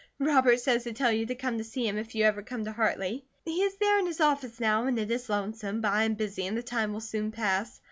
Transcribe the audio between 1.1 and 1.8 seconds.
you to come to